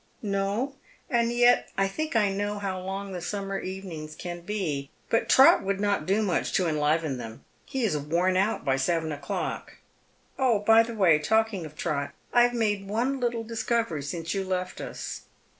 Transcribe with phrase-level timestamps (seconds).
[0.39, 0.73] "No?
[1.11, 4.89] And yet I think I know how long the summer evenings can be.
[5.11, 7.45] But Trot would not do much to enliven them.
[7.67, 9.73] He is worn out by seven o'clock.
[10.39, 14.43] Oh, by the way, talking of Trot, I have made one little discovery since you
[14.43, 15.25] left us."